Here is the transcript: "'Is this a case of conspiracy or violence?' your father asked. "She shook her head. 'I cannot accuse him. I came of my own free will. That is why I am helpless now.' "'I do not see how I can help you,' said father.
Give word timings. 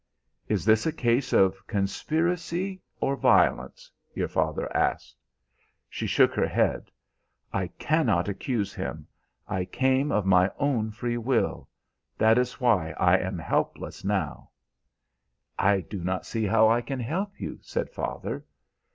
"'Is 0.47 0.65
this 0.65 0.87
a 0.87 0.91
case 0.91 1.31
of 1.31 1.67
conspiracy 1.67 2.81
or 2.99 3.15
violence?' 3.15 3.91
your 4.15 4.27
father 4.27 4.75
asked. 4.75 5.15
"She 5.91 6.07
shook 6.07 6.33
her 6.33 6.47
head. 6.47 6.89
'I 7.53 7.67
cannot 7.77 8.27
accuse 8.27 8.73
him. 8.73 9.05
I 9.47 9.63
came 9.65 10.11
of 10.11 10.25
my 10.25 10.49
own 10.57 10.89
free 10.89 11.19
will. 11.19 11.69
That 12.17 12.39
is 12.39 12.59
why 12.59 12.93
I 12.93 13.17
am 13.19 13.37
helpless 13.37 14.03
now.' 14.03 14.49
"'I 15.59 15.81
do 15.81 16.03
not 16.03 16.25
see 16.25 16.45
how 16.47 16.67
I 16.67 16.81
can 16.81 16.99
help 16.99 17.39
you,' 17.39 17.59
said 17.61 17.91
father. 17.91 18.43